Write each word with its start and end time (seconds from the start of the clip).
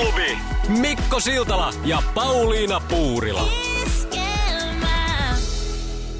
aamuklubi. 0.00 0.38
Mikko 0.80 1.20
Siltala 1.20 1.72
ja 1.84 2.02
Pauliina 2.14 2.80
Puurila. 2.80 3.48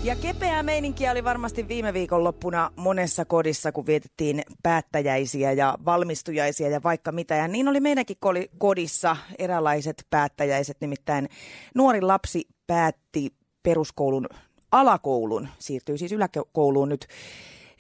Ja 0.03 0.17
kepeää 0.17 0.63
meininkiä 0.63 1.11
oli 1.11 1.25
varmasti 1.25 1.69
viime 1.69 1.93
viikonloppuna 1.93 2.71
monessa 2.77 3.25
kodissa, 3.25 3.73
kun 3.73 3.87
vietettiin 3.87 4.43
päättäjäisiä 4.63 5.53
ja 5.53 5.79
valmistujaisia 5.85 6.69
ja 6.69 6.83
vaikka 6.83 7.13
mitä. 7.13 7.35
Ja 7.35 7.49
niin 7.49 7.69
oli 7.69 7.81
meidänkin 7.81 8.17
kodissa 8.59 9.17
eräänlaiset 9.39 10.07
päättäjäiset, 10.11 10.77
nimittäin 10.81 11.29
nuori 11.75 12.01
lapsi 12.01 12.49
päätti 12.67 13.33
peruskoulun 13.63 14.29
alakoulun, 14.73 15.49
siirtyy 15.59 15.99
siis 15.99 16.13
yläkouluun 16.13 16.89
nyt 16.89 17.07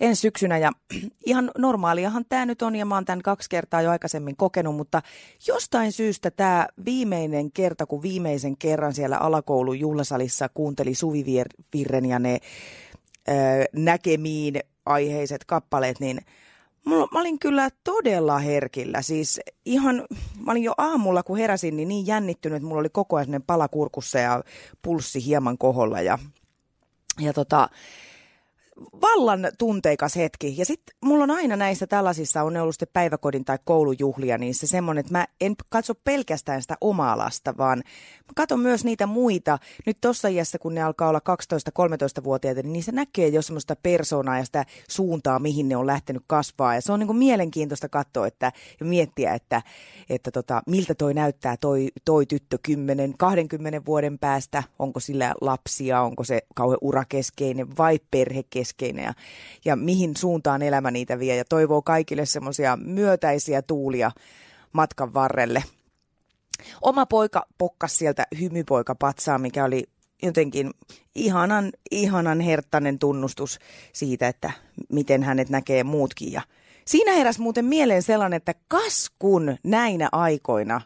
ensi 0.01 0.21
syksynä. 0.21 0.59
Ja 0.59 0.73
ihan 1.27 1.51
normaaliahan 1.59 2.25
tämä 2.29 2.47
nyt 2.47 2.63
on 2.63 2.77
ja 2.77 2.87
mä 2.87 2.95
oon 2.95 3.05
tämän 3.05 3.23
kaksi 3.23 3.51
kertaa 3.51 3.83
jo 3.83 3.91
aikaisemmin 3.91 4.37
kokenut, 4.37 4.77
mutta 4.77 5.03
jostain 5.47 5.93
syystä 5.93 6.31
tämä 6.31 6.67
viimeinen 6.85 7.53
kerta, 7.53 7.87
kun 7.87 8.03
viimeisen 8.03 8.57
kerran 8.57 8.95
siellä 8.95 9.17
alakoulun 9.17 9.81
juhlasalissa 9.81 10.48
kuunteli 10.48 10.95
Suvi 10.95 11.25
Virren 11.75 12.07
ja 12.07 12.19
ne 12.19 12.39
ö, 13.29 13.33
näkemiin 13.73 14.61
aiheiset 14.87 15.45
kappaleet, 15.45 16.01
niin 16.01 16.20
Mulla, 16.85 17.09
mä 17.12 17.20
olin 17.20 17.39
kyllä 17.39 17.69
todella 17.85 18.39
herkillä. 18.39 19.03
Siis 19.03 19.41
ihan, 19.64 20.07
mä 20.45 20.51
olin 20.53 20.62
jo 20.62 20.75
aamulla, 20.79 21.23
kun 21.23 21.39
heräsin, 21.39 21.77
niin 21.77 21.89
niin 21.89 22.07
jännittynyt, 22.07 22.57
että 22.57 22.67
mulla 22.67 22.81
oli 22.81 22.89
koko 22.89 23.17
ajan 23.17 23.42
pala 23.47 23.69
kurkussa 23.69 24.19
ja 24.19 24.42
pulssi 24.83 25.27
hieman 25.27 25.59
koholla. 25.59 26.01
Ja, 26.01 26.19
ja 27.20 27.33
tota, 27.33 27.69
vallan 29.03 29.48
tunteikas 29.59 30.17
hetki. 30.17 30.55
Ja 30.56 30.64
sitten 30.64 30.97
mulla 31.05 31.25
on 31.25 31.31
aina 31.31 31.56
näissä 31.56 31.86
tällaisissa, 31.86 32.42
on 32.42 32.53
ne 32.53 32.61
ollut 32.61 32.75
sitten 32.75 32.89
päiväkodin 32.92 33.45
tai 33.45 33.59
koulujuhlia, 33.64 34.39
niin 34.39 34.55
se 34.55 34.67
semmoinen, 34.67 35.00
että 35.00 35.12
mä 35.12 35.27
en 35.41 35.55
katso 35.69 35.95
pelkästään 35.95 36.62
sitä 36.62 36.77
omaa 36.81 37.19
lasta, 37.19 37.56
vaan 37.58 37.78
mä 37.78 38.33
katson 38.36 38.61
myös 38.61 38.84
niitä 38.84 39.06
muita. 39.06 39.58
Nyt 39.86 39.98
tuossa 40.01 40.28
iässä, 40.28 40.58
kun 40.58 40.75
ne 40.75 40.83
alkaa 40.83 41.08
olla 41.08 41.20
12-13-vuotiaita, 42.19 42.62
niin 42.62 42.83
se 42.83 42.92
näkee 42.92 43.28
jo 43.28 43.42
semmoista 43.42 43.77
persoonaa 43.77 44.39
ja 44.39 44.45
sitä 44.45 44.64
suuntaa, 44.89 45.39
mihin 45.39 45.69
ne 45.69 45.77
on 45.77 45.86
lähtenyt 45.86 46.23
kasvaa. 46.27 46.75
Ja 46.75 46.83
se 46.83 46.92
on 46.92 46.98
niin 46.98 47.06
kuin 47.06 47.17
mielenkiintoista 47.17 47.89
katsoa 47.89 48.27
että, 48.27 48.53
ja 48.81 48.86
miettiä, 48.86 49.34
että, 49.34 49.62
että 50.11 50.31
tota, 50.31 50.62
miltä 50.67 50.95
toi 50.95 51.14
näyttää 51.14 51.56
toi, 51.56 51.89
toi 52.05 52.27
tyttö 52.27 52.58
10-20 52.69 52.73
vuoden 53.86 54.19
päästä. 54.19 54.62
Onko 54.78 55.01
sillä 55.01 55.34
lapsia, 55.41 56.01
onko 56.01 56.25
se 56.25 56.42
kauhean 56.55 56.78
urakeskeinen 56.81 57.77
vai 57.78 58.01
perhekeskeinen 58.11 58.70
keskeinen 58.71 59.05
ja, 59.05 59.15
ja 59.65 59.77
mihin 59.77 60.17
suuntaan 60.17 60.63
elämä 60.63 60.91
niitä 60.91 61.19
vie 61.19 61.37
ja 61.37 61.45
toivoo 61.45 61.83
kaikille 61.83 62.27
semmoisia 62.27 62.77
myötäisiä 62.77 63.63
tuulia 63.63 64.11
matkan 64.73 65.15
varrelle. 65.15 65.65
Oma 66.83 67.07
poika 67.07 67.47
pokkas 67.59 67.98
sieltä 67.98 68.27
hymypoika 68.41 68.95
patsaa, 68.95 69.39
mikä 69.39 69.65
oli 69.65 69.85
jotenkin 70.23 70.71
ihanan, 71.15 71.73
ihanan 71.91 72.41
herttainen 72.41 72.98
tunnustus 72.98 73.59
siitä, 73.92 74.29
että 74.29 74.53
miten 74.92 75.23
hänet 75.23 75.48
näkee 75.48 75.85
muutkin. 75.85 76.33
Ja 76.33 76.42
siinä 76.86 77.13
heräs 77.13 77.39
muuten 77.39 77.64
mieleen 77.64 78.03
sellainen, 78.03 78.36
että 78.36 78.55
kas 78.69 79.11
kun 79.19 79.57
näinä 79.64 80.09
aikoina 80.13 80.80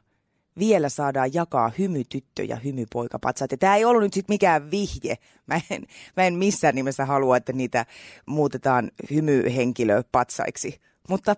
vielä 0.58 0.88
saadaan 0.88 1.34
jakaa 1.34 1.72
hymytyttö 1.78 2.44
ja 2.44 2.56
hymypoikapatsaat. 2.56 3.50
Ja 3.50 3.58
tämä 3.58 3.76
ei 3.76 3.84
ollut 3.84 4.02
nyt 4.02 4.14
sitten 4.14 4.34
mikään 4.34 4.70
vihje. 4.70 5.14
Mä 5.46 5.60
en, 5.70 5.86
mä 6.16 6.24
en 6.24 6.34
missään 6.34 6.74
nimessä 6.74 7.04
halua, 7.04 7.36
että 7.36 7.52
niitä 7.52 7.86
muutetaan 8.26 8.90
hymyhenkilöpatsaiksi. 9.10 10.80
Mutta 11.08 11.36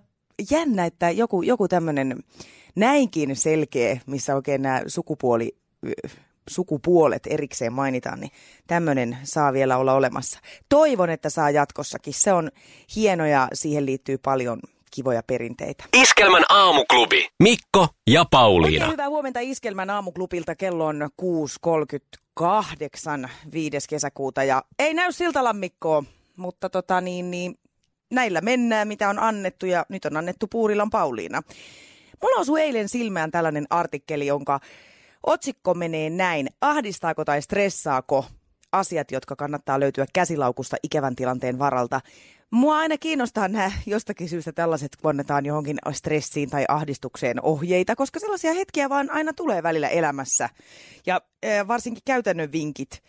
jännä, 0.51 0.85
että 0.85 1.11
joku, 1.11 1.43
joku 1.43 1.69
tämmöinen 1.69 2.25
näinkin 2.77 3.37
selkeä, 3.37 4.01
missä 4.07 4.35
oikein 4.35 4.63
nämä 4.63 4.83
sukupuoli, 4.87 5.57
sukupuolet 6.49 7.23
erikseen 7.27 7.73
mainitaan, 7.73 8.21
niin 8.21 8.31
tämmöinen 8.67 9.19
saa 9.25 9.53
vielä 9.53 9.77
olla 9.77 9.95
olemassa. 9.95 10.41
Toivon, 10.69 11.11
että 11.11 11.31
saa 11.31 11.51
jatkossakin. 11.51 12.15
Se 12.15 12.33
on 12.33 12.51
hieno 12.97 13.27
ja 13.27 13.49
siihen 13.53 13.87
liittyy 13.87 14.19
paljon 14.19 14.61
kivoja 14.97 15.23
perinteitä. 15.27 15.85
Iskelmän 15.97 16.45
aamuklubi. 16.49 17.29
Mikko 17.43 17.89
ja 18.07 18.25
Pauliina. 18.31 18.85
Oikein 18.85 18.93
hyvää 18.93 19.09
huomenta 19.09 19.41
Iskelmän 19.41 19.91
aamuklubilta. 19.91 20.55
Kello 20.55 20.87
on 20.87 21.09
6.38 21.23 23.29
5. 23.53 23.77
kesäkuuta 23.89 24.45
ja 24.45 24.63
ei 24.79 24.95
näy 24.95 25.13
Siltalammikkoa, 25.13 26.05
mutta 26.37 26.71
tota 26.71 27.01
niin, 27.01 27.31
niin 27.31 27.59
näillä 28.11 28.41
mennään, 28.41 28.89
mitä 28.89 29.09
on 29.09 29.19
annettu 29.19 29.67
ja 29.67 29.87
nyt 29.89 30.05
on 30.05 30.17
annettu 30.17 30.47
Puurilan 30.47 30.91
Pauliina. 30.91 31.43
Mulla 32.23 32.41
osui 32.41 32.61
eilen 32.61 32.89
silmään 32.89 33.31
tällainen 33.31 33.67
artikkeli, 33.71 34.27
jonka 34.27 34.61
otsikko 35.27 35.75
menee 35.75 36.11
näin. 36.11 36.49
Ahdistaako 36.61 37.25
tai 37.25 37.43
stressaako 37.43 38.25
asiat, 38.73 39.11
jotka 39.11 39.37
kannattaa 39.37 39.81
löytyä 39.81 40.07
käsilaukusta 40.13 40.77
ikävän 40.83 41.17
tilanteen 41.17 41.59
varalta? 41.59 42.01
Mua 42.51 42.79
aina 42.79 42.99
kiinnostaa 42.99 43.49
nämä 43.49 43.73
jostakin 43.87 44.29
syystä 44.29 44.53
tällaiset, 44.53 44.97
kun 44.97 45.11
annetaan 45.11 45.47
johonkin 45.47 45.79
stressiin 45.93 46.51
tai 46.51 46.65
ahdistukseen 46.69 47.43
ohjeita, 47.43 47.97
koska 47.97 48.21
sellaisia 48.21 48.53
hetkiä 48.53 48.89
vaan 48.89 49.11
aina 49.11 49.33
tulee 49.33 49.63
välillä 49.63 49.89
elämässä. 49.89 50.49
Ja 51.07 51.21
e, 51.43 51.69
varsinkin 51.69 52.03
käytännön 52.05 52.53
vinkit 52.53 53.03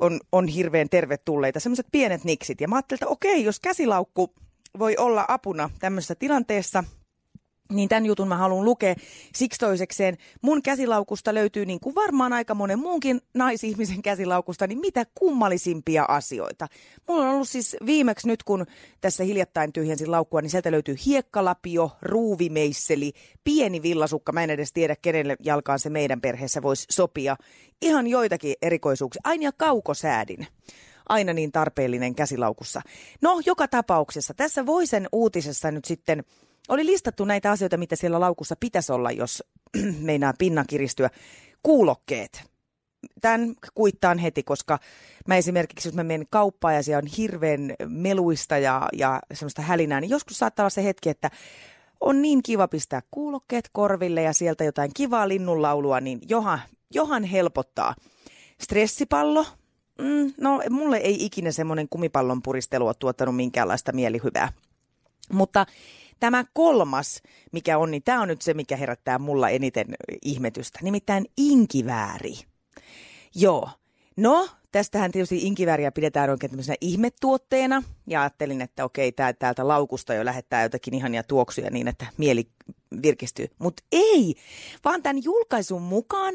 on, 0.00 0.20
on 0.32 0.48
hirveän 0.48 0.88
tervetulleita, 0.88 1.60
semmoiset 1.60 1.86
pienet 1.92 2.24
niksit. 2.24 2.60
Ja 2.60 2.68
mä 2.68 2.76
ajattelin, 2.76 2.96
että 2.96 3.12
okei, 3.12 3.44
jos 3.44 3.60
käsilaukku 3.60 4.34
voi 4.78 4.96
olla 4.96 5.24
apuna 5.28 5.70
tämmöisessä 5.80 6.14
tilanteessa– 6.14 6.84
niin 7.76 7.88
tämän 7.88 8.06
jutun 8.06 8.28
mä 8.28 8.36
haluan 8.36 8.64
lukea 8.64 8.94
siksi 9.34 9.60
toisekseen. 9.60 10.16
Mun 10.42 10.62
käsilaukusta 10.62 11.34
löytyy 11.34 11.66
niin 11.66 11.80
kuin 11.80 11.94
varmaan 11.94 12.32
aika 12.32 12.54
monen 12.54 12.78
muunkin 12.78 13.20
naisihmisen 13.34 14.02
käsilaukusta, 14.02 14.66
niin 14.66 14.78
mitä 14.78 15.06
kummallisimpia 15.14 16.04
asioita. 16.08 16.66
Mulla 17.08 17.24
on 17.24 17.34
ollut 17.34 17.48
siis 17.48 17.76
viimeksi 17.86 18.28
nyt, 18.28 18.42
kun 18.42 18.66
tässä 19.00 19.24
hiljattain 19.24 19.72
tyhjensin 19.72 20.10
laukkua, 20.10 20.40
niin 20.40 20.50
sieltä 20.50 20.70
löytyy 20.70 20.96
hiekkalapio, 21.06 21.90
ruuvimeisseli, 22.02 23.12
pieni 23.44 23.82
villasukka. 23.82 24.32
Mä 24.32 24.44
en 24.44 24.50
edes 24.50 24.72
tiedä, 24.72 24.96
kenelle 25.02 25.36
jalkaan 25.44 25.78
se 25.78 25.90
meidän 25.90 26.20
perheessä 26.20 26.62
voisi 26.62 26.86
sopia. 26.90 27.36
Ihan 27.82 28.06
joitakin 28.06 28.54
erikoisuuksia. 28.62 29.20
Aina 29.24 29.52
kaukosäädin 29.52 30.46
aina 31.08 31.32
niin 31.32 31.52
tarpeellinen 31.52 32.14
käsilaukussa. 32.14 32.82
No, 33.20 33.40
joka 33.46 33.68
tapauksessa. 33.68 34.34
Tässä 34.34 34.66
Voisen 34.66 35.08
uutisessa 35.12 35.70
nyt 35.70 35.84
sitten 35.84 36.24
oli 36.68 36.86
listattu 36.86 37.24
näitä 37.24 37.50
asioita, 37.50 37.76
mitä 37.76 37.96
siellä 37.96 38.20
laukussa 38.20 38.56
pitäisi 38.60 38.92
olla, 38.92 39.10
jos 39.10 39.44
meinaa 40.00 40.34
pinna 40.38 40.64
kiristyä. 40.64 41.10
Kuulokkeet. 41.62 42.52
Tämän 43.20 43.54
kuittaan 43.74 44.18
heti, 44.18 44.42
koska 44.42 44.78
mä 45.28 45.36
esimerkiksi, 45.36 45.88
jos 45.88 45.94
mä 45.94 46.04
menen 46.04 46.26
kauppaan 46.30 46.74
ja 46.74 46.82
siellä 46.82 46.98
on 46.98 47.10
hirveän 47.18 47.74
meluista 47.86 48.58
ja, 48.58 48.88
ja 48.92 49.20
semmoista 49.34 49.62
hälinää, 49.62 50.00
niin 50.00 50.10
joskus 50.10 50.38
saattaa 50.38 50.62
olla 50.62 50.70
se 50.70 50.84
hetki, 50.84 51.08
että 51.08 51.30
on 52.00 52.22
niin 52.22 52.42
kiva 52.42 52.68
pistää 52.68 53.02
kuulokkeet 53.10 53.68
korville 53.72 54.22
ja 54.22 54.32
sieltä 54.32 54.64
jotain 54.64 54.90
kivaa 54.94 55.28
linnunlaulua, 55.28 56.00
niin 56.00 56.20
johan, 56.28 56.60
johan 56.90 57.24
helpottaa. 57.24 57.94
Stressipallo. 58.60 59.46
Mm, 59.98 60.32
no, 60.40 60.62
mulle 60.70 60.96
ei 60.96 61.24
ikinä 61.24 61.52
semmoinen 61.52 61.88
kumipallon 61.88 62.42
puristelu 62.42 62.86
ole 62.86 62.94
tuottanut 62.98 63.36
minkäänlaista 63.36 63.92
mielihyvää. 63.92 64.52
Mutta 65.32 65.66
Tämä 66.22 66.44
kolmas, 66.52 67.22
mikä 67.52 67.78
on, 67.78 67.90
niin 67.90 68.02
tämä 68.02 68.22
on 68.22 68.28
nyt 68.28 68.42
se, 68.42 68.54
mikä 68.54 68.76
herättää 68.76 69.18
mulla 69.18 69.48
eniten 69.48 69.86
ihmetystä, 70.22 70.78
nimittäin 70.82 71.26
inkivääri. 71.36 72.34
Joo, 73.34 73.70
no 74.16 74.48
tästähän 74.72 75.12
tietysti 75.12 75.46
inkivääriä 75.46 75.92
pidetään 75.92 76.30
oikein 76.30 76.50
tämmöisenä 76.50 76.76
ihmetuotteena. 76.80 77.82
Ja 78.06 78.20
ajattelin, 78.20 78.60
että 78.60 78.84
okei, 78.84 79.12
tää, 79.12 79.32
täältä 79.32 79.68
laukusta 79.68 80.14
jo 80.14 80.24
lähettää 80.24 80.62
jotakin 80.62 80.94
ihania 80.94 81.22
tuoksuja 81.22 81.70
niin, 81.70 81.88
että 81.88 82.06
mieli 82.16 82.46
virkistyy. 83.02 83.46
Mutta 83.58 83.82
ei, 83.92 84.34
vaan 84.84 85.02
tämän 85.02 85.24
julkaisun 85.24 85.82
mukaan, 85.82 86.34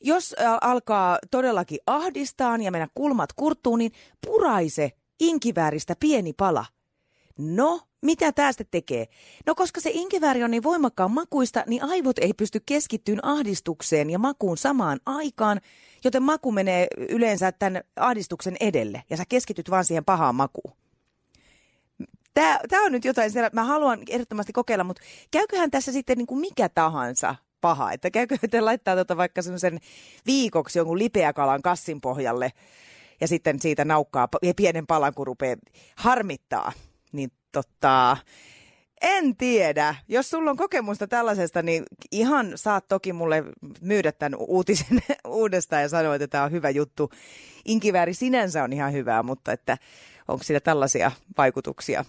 jos 0.00 0.36
alkaa 0.60 1.18
todellakin 1.30 1.78
ahdistaa 1.86 2.56
ja 2.56 2.70
mennä 2.70 2.88
kulmat 2.94 3.32
kurttuun, 3.32 3.78
niin 3.78 3.92
puraise 4.26 4.92
inkivääristä 5.20 5.96
pieni 6.00 6.32
pala– 6.32 6.66
No, 7.40 7.80
mitä 8.02 8.32
sitten 8.50 8.66
tekee? 8.70 9.06
No 9.46 9.54
koska 9.54 9.80
se 9.80 9.90
inkivääri 9.94 10.44
on 10.44 10.50
niin 10.50 10.62
voimakkaan 10.62 11.10
makuista, 11.10 11.64
niin 11.66 11.84
aivot 11.84 12.18
ei 12.18 12.32
pysty 12.32 12.60
keskittyyn 12.66 13.24
ahdistukseen 13.24 14.10
ja 14.10 14.18
makuun 14.18 14.56
samaan 14.56 15.00
aikaan, 15.06 15.60
joten 16.04 16.22
maku 16.22 16.52
menee 16.52 16.86
yleensä 17.08 17.52
tämän 17.52 17.82
ahdistuksen 17.96 18.56
edelle 18.60 19.02
ja 19.10 19.16
sä 19.16 19.24
keskityt 19.28 19.70
vaan 19.70 19.84
siihen 19.84 20.04
pahaan 20.04 20.34
makuun. 20.34 20.72
Tämä, 22.34 22.60
tämä 22.68 22.84
on 22.84 22.92
nyt 22.92 23.04
jotain, 23.04 23.32
mä 23.52 23.64
haluan 23.64 23.98
ehdottomasti 24.08 24.52
kokeilla, 24.52 24.84
mutta 24.84 25.02
käyköhän 25.30 25.70
tässä 25.70 25.92
sitten 25.92 26.18
niin 26.18 26.26
kuin 26.26 26.40
mikä 26.40 26.68
tahansa 26.68 27.34
paha, 27.60 27.92
että 27.92 28.10
käykö 28.10 28.38
te 28.50 28.60
laittaa 28.60 28.96
tota 28.96 29.16
vaikka 29.16 29.42
semmoisen 29.42 29.78
viikoksi 30.26 30.78
jonkun 30.78 30.98
lipeäkalan 30.98 31.62
kassin 31.62 32.00
pohjalle 32.00 32.52
ja 33.20 33.28
sitten 33.28 33.60
siitä 33.60 33.84
naukkaa 33.84 34.28
pienen 34.56 34.86
palan, 34.86 35.14
kun 35.14 35.26
rupeaa 35.26 35.56
harmittaa, 35.96 36.72
niin 37.12 37.32
tota, 37.52 38.16
en 39.00 39.36
tiedä. 39.36 39.94
Jos 40.08 40.30
sulla 40.30 40.50
on 40.50 40.56
kokemusta 40.56 41.06
tällaisesta, 41.06 41.62
niin 41.62 41.84
ihan 42.12 42.52
saat 42.54 42.88
toki 42.88 43.12
mulle 43.12 43.44
myydä 43.80 44.12
tämän 44.12 44.38
uutisen 44.38 45.02
uudestaan 45.28 45.82
ja 45.82 45.88
sanoa, 45.88 46.14
että 46.14 46.28
tämä 46.28 46.44
on 46.44 46.52
hyvä 46.52 46.70
juttu. 46.70 47.10
Inkivääri 47.64 48.14
sinänsä 48.14 48.64
on 48.64 48.72
ihan 48.72 48.92
hyvää, 48.92 49.22
mutta 49.22 49.52
että 49.52 49.78
onko 50.28 50.44
sillä 50.44 50.60
tällaisia 50.60 51.12
vaikutuksia? 51.38 52.04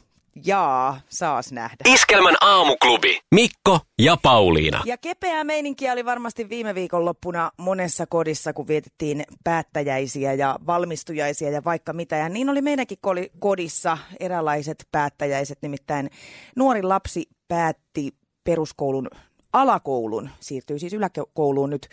Jaa, 0.45 1.01
saas 1.09 1.51
nähdä. 1.51 1.75
Iskelmän 1.85 2.35
aamuklubi. 2.41 3.19
Mikko 3.35 3.79
ja 3.99 4.17
Pauliina. 4.23 4.81
Ja 4.85 4.97
kepeää 4.97 5.43
meininkiä 5.43 5.93
oli 5.93 6.05
varmasti 6.05 6.49
viime 6.49 6.75
viikonloppuna 6.75 7.51
monessa 7.57 8.05
kodissa, 8.05 8.53
kun 8.53 8.67
vietettiin 8.67 9.23
päättäjäisiä 9.43 10.33
ja 10.33 10.59
valmistujaisia 10.65 11.49
ja 11.49 11.63
vaikka 11.63 11.93
mitä. 11.93 12.15
Ja 12.15 12.29
niin 12.29 12.49
oli 12.49 12.61
meidänkin 12.61 12.97
kodissa 13.39 13.97
eräänlaiset 14.19 14.87
päättäjäiset, 14.91 15.57
nimittäin 15.61 16.09
nuori 16.55 16.83
lapsi 16.83 17.25
päätti 17.47 18.11
peruskoulun 18.43 19.07
alakoulun, 19.53 20.29
siirtyy 20.39 20.79
siis 20.79 20.93
yläkouluun 20.93 21.69
nyt 21.69 21.89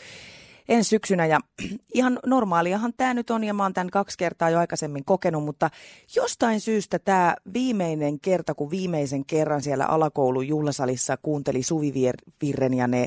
ensi 0.69 0.89
syksynä. 0.89 1.27
Ja 1.27 1.41
ihan 1.95 2.19
normaaliahan 2.27 2.93
tämä 2.97 3.15
nyt 3.15 3.31
on 3.31 3.45
ja 3.45 3.55
mä 3.55 3.63
oon 3.63 3.75
tämän 3.75 3.91
kaksi 3.91 4.19
kertaa 4.19 4.51
jo 4.51 4.59
aikaisemmin 4.59 5.05
kokenut, 5.05 5.45
mutta 5.45 5.71
jostain 6.17 6.61
syystä 6.61 6.99
tämä 6.99 7.37
viimeinen 7.53 8.21
kerta, 8.21 8.55
kun 8.55 8.71
viimeisen 8.71 9.25
kerran 9.25 9.63
siellä 9.63 9.87
alakoulun 9.87 10.49
juhlasalissa 10.49 11.17
kuunteli 11.17 11.63
Suvivirren 11.63 12.75
ja 12.75 12.87
ne 12.87 13.07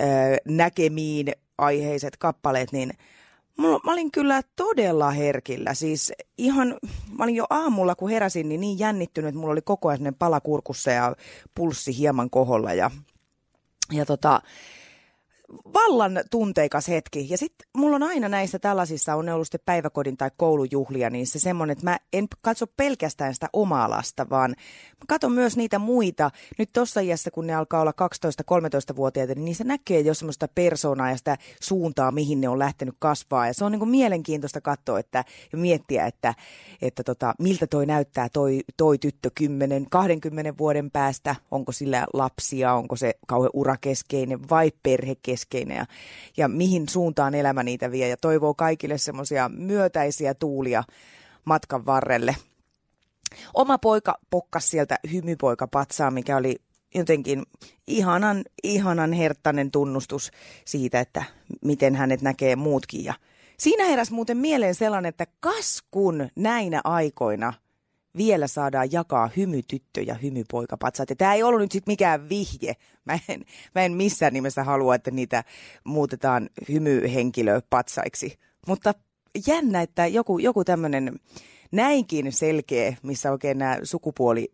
ö, 0.00 0.04
näkemiin 0.44 1.32
aiheiset 1.58 2.16
kappaleet, 2.16 2.72
niin 2.72 2.90
mä 3.58 3.92
olin 3.92 4.10
kyllä 4.10 4.42
todella 4.56 5.10
herkillä. 5.10 5.74
Siis 5.74 6.12
ihan, 6.38 6.78
mä 7.18 7.24
olin 7.24 7.36
jo 7.36 7.46
aamulla, 7.50 7.94
kun 7.94 8.10
heräsin, 8.10 8.48
niin 8.48 8.60
niin 8.60 8.78
jännittynyt, 8.78 9.28
että 9.28 9.38
mulla 9.38 9.52
oli 9.52 9.62
koko 9.62 9.88
ajan 9.88 10.14
pala 10.18 10.40
kurkussa 10.40 10.90
ja 10.90 11.16
pulssi 11.54 11.98
hieman 11.98 12.30
koholla. 12.30 12.74
Ja, 12.74 12.90
ja 13.92 14.06
tota, 14.06 14.42
vallan 15.74 16.20
tunteikas 16.30 16.88
hetki. 16.88 17.26
Ja 17.30 17.38
sitten 17.38 17.68
mulla 17.76 17.96
on 17.96 18.02
aina 18.02 18.28
näissä 18.28 18.58
tällaisissa, 18.58 19.14
on 19.14 19.26
ne 19.26 19.34
ollut 19.34 19.46
sitten 19.46 19.60
päiväkodin 19.64 20.16
tai 20.16 20.30
koulujuhlia, 20.36 21.10
niin 21.10 21.26
se 21.26 21.38
semmoinen, 21.38 21.72
että 21.72 21.84
mä 21.84 21.98
en 22.12 22.26
katso 22.40 22.66
pelkästään 22.66 23.34
sitä 23.34 23.48
omaa 23.52 23.90
lasta, 23.90 24.30
vaan 24.30 24.50
mä 24.50 25.04
katson 25.08 25.32
myös 25.32 25.56
niitä 25.56 25.78
muita. 25.78 26.30
Nyt 26.58 26.70
tuossa 26.72 27.00
iässä, 27.00 27.30
kun 27.30 27.46
ne 27.46 27.54
alkaa 27.54 27.80
olla 27.80 27.92
12-13-vuotiaita, 28.92 29.34
niin 29.34 29.54
se 29.54 29.64
näkee 29.64 30.00
jo 30.00 30.14
semmoista 30.14 30.48
persoonaa 30.54 31.10
ja 31.10 31.16
sitä 31.16 31.36
suuntaa, 31.60 32.12
mihin 32.12 32.40
ne 32.40 32.48
on 32.48 32.58
lähtenyt 32.58 32.94
kasvaa. 32.98 33.46
Ja 33.46 33.54
se 33.54 33.64
on 33.64 33.72
niin 33.72 33.80
kuin 33.80 33.90
mielenkiintoista 33.90 34.60
katsoa 34.60 34.98
että, 34.98 35.24
ja 35.52 35.58
miettiä, 35.58 36.06
että, 36.06 36.34
että 36.82 37.04
tota, 37.04 37.34
miltä 37.38 37.66
toi 37.66 37.86
näyttää 37.86 38.28
toi, 38.28 38.60
toi 38.76 38.98
tyttö 38.98 39.30
10-20 39.40 39.44
vuoden 40.58 40.90
päästä. 40.90 41.36
Onko 41.50 41.72
sillä 41.72 42.06
lapsia, 42.12 42.74
onko 42.74 42.96
se 42.96 43.14
kauhean 43.26 43.50
urakeskeinen 43.54 44.48
vai 44.50 44.72
perhekeskeinen 44.82 45.41
keskeinen 45.42 45.76
ja, 45.76 45.86
ja 46.36 46.48
mihin 46.48 46.88
suuntaan 46.88 47.34
elämä 47.34 47.62
niitä 47.62 47.90
vie 47.90 48.08
ja 48.08 48.16
toivoo 48.16 48.54
kaikille 48.54 48.98
semmoisia 48.98 49.48
myötäisiä 49.48 50.34
tuulia 50.34 50.84
matkan 51.44 51.86
varrelle. 51.86 52.36
Oma 53.54 53.78
poika 53.78 54.18
pokkas 54.30 54.70
sieltä 54.70 54.98
hymypoika 55.12 55.66
patsaa, 55.66 56.10
mikä 56.10 56.36
oli 56.36 56.56
jotenkin 56.94 57.42
ihanan, 57.86 58.44
ihanan 58.62 59.12
herttainen 59.12 59.70
tunnustus 59.70 60.30
siitä, 60.64 61.00
että 61.00 61.24
miten 61.64 61.94
hänet 61.94 62.22
näkee 62.22 62.56
muutkin. 62.56 63.04
Ja 63.04 63.14
siinä 63.58 63.84
heräs 63.84 64.10
muuten 64.10 64.36
mieleen 64.36 64.74
sellainen, 64.74 65.08
että 65.08 65.26
kas 65.40 65.82
kun 65.90 66.28
näinä 66.36 66.80
aikoina– 66.84 67.52
vielä 68.16 68.46
saadaan 68.46 68.92
jakaa 68.92 69.30
hymytyttö 69.36 70.02
ja 70.02 70.14
hymypoikapatsaat. 70.14 71.10
Ja 71.10 71.16
tämä 71.16 71.34
ei 71.34 71.42
ollut 71.42 71.60
nyt 71.60 71.72
sitten 71.72 71.92
mikään 71.92 72.28
vihje. 72.28 72.76
Mä 73.04 73.18
en, 73.28 73.44
mä 73.74 73.82
en 73.82 73.92
missään 73.92 74.32
nimessä 74.32 74.64
halua, 74.64 74.94
että 74.94 75.10
niitä 75.10 75.44
muutetaan 75.84 76.50
hymyhenkilöpatsaiksi. 76.68 78.38
Mutta 78.66 78.94
jännä, 79.46 79.82
että 79.82 80.06
joku, 80.06 80.38
joku 80.38 80.64
tämmöinen 80.64 81.20
näinkin 81.72 82.32
selkeä, 82.32 82.96
missä 83.02 83.32
oikein 83.32 83.58
nämä 83.58 83.78
sukupuoli, 83.82 84.52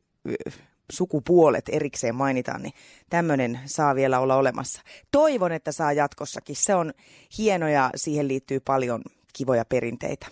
sukupuolet 0.92 1.68
erikseen 1.68 2.14
mainitaan, 2.14 2.62
niin 2.62 2.72
tämmöinen 3.10 3.60
saa 3.66 3.94
vielä 3.94 4.20
olla 4.20 4.36
olemassa. 4.36 4.82
Toivon, 5.10 5.52
että 5.52 5.72
saa 5.72 5.92
jatkossakin. 5.92 6.56
Se 6.56 6.74
on 6.74 6.92
hieno 7.38 7.68
ja 7.68 7.90
siihen 7.96 8.28
liittyy 8.28 8.60
paljon 8.60 9.02
kivoja 9.32 9.64
perinteitä. 9.64 10.26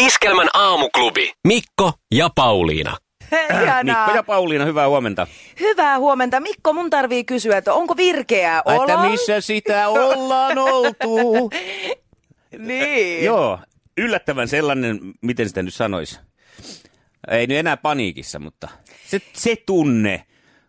Iskelmän 0.00 0.48
aamuklubi. 0.54 1.32
Mikko 1.48 1.92
ja 2.14 2.30
Pauliina. 2.34 2.96
Ihanaa. 3.62 3.84
Mikko 3.84 4.16
ja 4.16 4.22
Pauliina, 4.22 4.64
hyvää 4.64 4.88
huomenta. 4.88 5.26
Hyvää 5.60 5.98
huomenta. 5.98 6.40
Mikko, 6.40 6.72
mun 6.72 6.90
tarvii 6.90 7.24
kysyä, 7.24 7.56
että 7.56 7.74
onko 7.74 7.96
virkeää 7.96 8.62
olla? 8.64 8.84
Että 8.84 9.10
missä 9.10 9.40
sitä 9.40 9.88
ollaan 9.88 10.58
oltu? 10.74 11.50
niin. 12.58 13.24
Joo, 13.24 13.58
yllättävän 13.98 14.48
sellainen, 14.48 15.00
miten 15.20 15.48
sitä 15.48 15.62
nyt 15.62 15.74
sanoisi. 15.74 16.20
Ei 17.30 17.46
nyt 17.46 17.58
enää 17.58 17.76
paniikissa, 17.76 18.38
mutta 18.38 18.68
se, 19.06 19.20
se 19.32 19.56
tunne, 19.66 20.24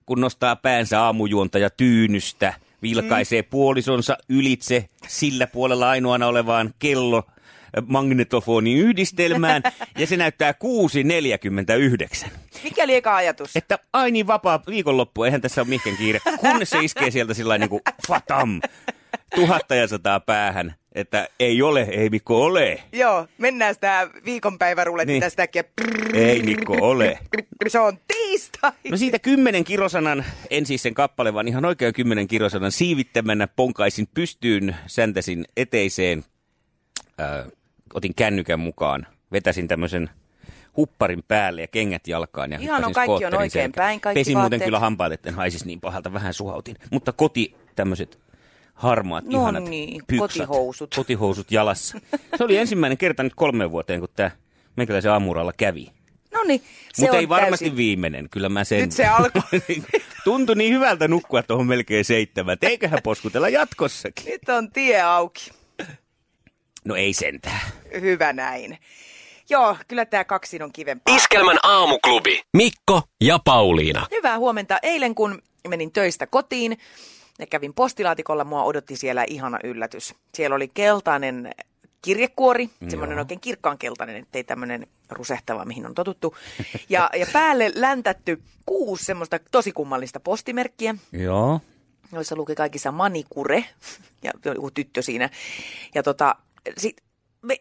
kun 0.05 0.21
nostaa 0.21 0.55
päänsä 0.55 1.01
aamujuonta 1.01 1.59
ja 1.59 1.69
tyynystä, 1.69 2.53
vilkaisee 2.81 3.41
mm. 3.41 3.47
puolisonsa 3.49 4.17
ylitse 4.29 4.89
sillä 5.07 5.47
puolella 5.47 5.89
ainoana 5.89 6.27
olevaan 6.27 6.73
kello 6.79 7.23
magnetofonin 7.87 8.77
yhdistelmään 8.77 9.61
ja 9.99 10.07
se 10.07 10.17
näyttää 10.17 10.53
6.49. 12.23 12.29
Mikä 12.63 12.83
oli 12.83 12.95
eka 12.95 13.15
ajatus? 13.15 13.51
Että 13.55 13.79
ai 13.93 14.11
niin 14.11 14.27
vapaa 14.27 14.63
viikonloppu, 14.67 15.23
eihän 15.23 15.41
tässä 15.41 15.61
ole 15.61 15.67
mihinkään 15.67 15.97
kiire. 15.97 16.19
Kunnes 16.39 16.69
se 16.69 16.79
iskee 16.79 17.11
sieltä 17.11 17.33
sillä 17.33 17.57
niin 17.57 17.69
kuin 17.69 17.81
fatam, 18.07 18.61
tuhatta 19.35 19.75
ja 19.75 19.87
sataa 19.87 20.19
päähän. 20.19 20.75
Että 20.95 21.27
ei 21.39 21.61
ole, 21.61 21.81
ei 21.81 22.09
Mikko 22.09 22.43
ole. 22.43 22.83
Joo, 22.91 23.27
mennään 23.37 23.73
sitä 23.73 24.09
viikonpäiväruletti 24.25 25.11
niin. 25.11 25.21
tästä 25.21 25.43
äkkiä. 25.43 25.63
Ei 26.13 26.43
Mikko 26.43 26.77
ole. 26.81 27.19
Se 27.67 27.79
on 27.79 27.97
tiistai. 28.07 28.71
No 28.89 28.97
siitä 28.97 29.19
kymmenen 29.19 29.63
kilosanan, 29.63 30.25
en 30.49 30.65
siis 30.65 30.83
sen 30.83 30.93
kappale, 30.93 31.33
vaan 31.33 31.47
ihan 31.47 31.65
oikein 31.65 31.93
kymmenen 31.93 32.27
kilosanan 32.27 32.71
siivittämänä 32.71 33.47
ponkaisin 33.47 34.07
pystyyn, 34.13 34.75
säntäsin 34.87 35.45
eteiseen 35.57 36.23
äh, 37.21 37.51
otin 37.93 38.15
kännykän 38.15 38.59
mukaan, 38.59 39.07
vetäsin 39.31 39.67
tämmöisen 39.67 40.09
hupparin 40.77 41.23
päälle 41.27 41.61
ja 41.61 41.67
kengät 41.67 42.07
jalkaan. 42.07 42.51
Ja 42.51 42.59
Ihan 42.59 42.85
on, 42.85 42.93
kaikki 42.93 43.25
on 43.25 43.37
oikein 43.37 43.71
päin, 43.71 44.01
kaikki 44.01 44.19
Pesin 44.19 44.33
vaatteet. 44.33 44.51
muuten 44.51 44.65
kyllä 44.65 44.79
hampaat, 44.79 45.11
etten 45.11 45.33
haisisi 45.33 45.65
niin 45.65 45.81
pahalta, 45.81 46.13
vähän 46.13 46.33
suhautin. 46.33 46.75
Mutta 46.91 47.11
koti 47.11 47.55
tämmöiset 47.75 48.19
harmaat, 48.73 49.25
no 49.25 49.39
ihanat 49.39 49.63
niin, 49.63 50.01
pyksat, 50.07 50.29
kotihousut. 50.29 50.95
kotihousut 50.95 51.51
jalassa. 51.51 51.99
Se 52.37 52.43
oli 52.43 52.57
ensimmäinen 52.57 52.97
kerta 52.97 53.23
nyt 53.23 53.33
kolmeen 53.35 53.71
vuoteen, 53.71 53.99
kun 53.99 54.09
tämä 54.15 54.31
meikäläisen 54.75 55.11
aamuralla 55.11 55.53
kävi. 55.57 55.91
No 56.33 56.43
niin, 56.43 56.61
Mutta 56.99 57.17
ei 57.17 57.29
varmasti 57.29 57.65
täysin... 57.65 57.77
viimeinen, 57.77 58.29
kyllä 58.29 58.49
mä 58.49 58.63
sen... 58.63 58.81
Nyt 58.81 58.91
se 58.91 59.05
alkoi. 59.05 59.41
Tuntui 60.23 60.55
niin 60.55 60.73
hyvältä 60.73 61.07
nukkua 61.07 61.43
tuohon 61.43 61.67
melkein 61.67 62.05
seitsemän. 62.05 62.57
Eiköhän 62.61 62.99
poskutella 63.03 63.49
jatkossakin. 63.49 64.25
Nyt 64.25 64.49
on 64.49 64.71
tie 64.71 65.01
auki. 65.01 65.51
No 66.85 66.95
ei 66.95 67.13
sentään. 67.13 67.61
Hyvä 68.01 68.33
näin. 68.33 68.77
Joo, 69.49 69.77
kyllä 69.87 70.05
tämä 70.05 70.23
kaksin 70.23 70.63
on 70.63 70.71
kivempaa. 70.71 71.15
Iskelmän 71.15 71.57
aamuklubi. 71.63 72.41
Mikko 72.53 73.01
ja 73.21 73.39
Pauliina. 73.45 74.07
Hyvää 74.11 74.37
huomenta. 74.37 74.79
Eilen 74.83 75.15
kun 75.15 75.41
menin 75.67 75.91
töistä 75.91 76.27
kotiin 76.27 76.77
ja 77.39 77.47
kävin 77.47 77.73
postilaatikolla, 77.73 78.43
mua 78.43 78.63
odotti 78.63 78.95
siellä 78.95 79.23
ihana 79.27 79.59
yllätys. 79.63 80.15
Siellä 80.33 80.55
oli 80.55 80.67
keltainen 80.73 81.51
kirjekuori, 82.01 82.69
semmoinen 82.89 83.19
oikein 83.19 83.39
kirkkaan 83.39 83.77
keltainen, 83.77 84.15
ettei 84.15 84.43
tämmöinen 84.43 84.87
rusehtava, 85.09 85.65
mihin 85.65 85.85
on 85.85 85.95
totuttu. 85.95 86.37
Ja, 86.89 87.09
ja 87.19 87.25
päälle 87.33 87.71
läntätty 87.75 88.41
kuusi 88.65 89.05
semmoista 89.05 89.39
tosi 89.51 89.71
kummallista 89.71 90.19
postimerkkiä. 90.19 90.95
Joo. 91.11 91.61
Joissa 92.11 92.35
luki 92.35 92.55
kaikissa 92.55 92.91
manikure 92.91 93.65
ja 94.23 94.31
joku 94.45 94.71
tyttö 94.71 95.01
siinä. 95.01 95.29
Ja 95.95 96.03
tota, 96.03 96.35
sit, 96.77 96.97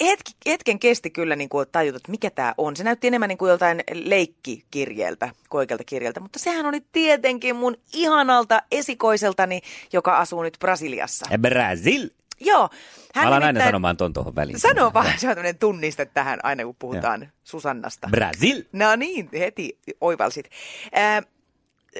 hetki, 0.02 0.32
hetken 0.46 0.78
kesti 0.78 1.10
kyllä 1.10 1.36
niin 1.36 1.48
kuin 1.48 1.66
tajuta, 1.72 1.96
että 1.96 2.10
mikä 2.10 2.30
tämä 2.30 2.54
on. 2.58 2.76
Se 2.76 2.84
näytti 2.84 3.06
enemmän 3.06 3.28
niin 3.28 3.38
kuin 3.38 3.48
joltain 3.50 3.80
leikkikirjeeltä, 3.92 5.30
koikelta 5.48 5.84
kirjeltä, 5.84 6.20
mutta 6.20 6.38
sehän 6.38 6.66
oli 6.66 6.80
tietenkin 6.92 7.56
mun 7.56 7.76
ihanalta 7.92 8.62
esikoiseltani, 8.70 9.60
joka 9.92 10.18
asuu 10.18 10.42
nyt 10.42 10.56
Brasiliassa. 10.60 11.26
Brasil! 11.38 12.08
Joo. 12.40 12.68
Hän 13.14 13.24
Mä 13.24 13.28
alan 13.28 13.42
aina 13.42 13.64
sanomaan 13.64 13.96
ton 13.96 14.12
tuohon 14.12 14.34
väliin. 14.34 14.60
Sano 14.60 14.92
vaan, 14.94 15.18
se 15.18 15.28
on 15.28 15.34
tämmöinen 15.34 15.58
tunniste 15.58 16.04
tähän 16.04 16.40
aina, 16.42 16.64
kun 16.64 16.76
puhutaan 16.78 17.20
Joo. 17.20 17.30
Susannasta. 17.44 18.08
Brasil! 18.10 18.62
No 18.72 18.96
niin, 18.96 19.28
heti 19.32 19.78
oivalsit. 20.00 20.50
Äh, 20.96 21.26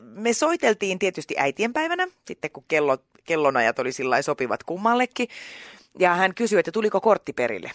me 0.03 0.33
soiteltiin 0.33 0.99
tietysti 0.99 1.35
äitienpäivänä, 1.39 2.09
sitten 2.27 2.51
kun 2.51 2.65
kello, 2.69 2.99
kellonajat 3.25 3.79
oli 3.79 3.93
sillä 3.93 4.23
sopivat 4.23 4.63
kummallekin. 4.63 5.29
Ja 5.99 6.15
hän 6.15 6.35
kysyi, 6.35 6.59
että 6.59 6.73
tuliko 6.73 7.01
kortti 7.01 7.33
perille. 7.33 7.71